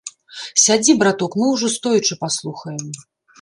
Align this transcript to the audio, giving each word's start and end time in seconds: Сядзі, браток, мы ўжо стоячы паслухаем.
Сядзі, 0.61 0.95
браток, 1.01 1.31
мы 1.41 1.51
ўжо 1.53 1.69
стоячы 1.75 2.19
паслухаем. 2.23 2.83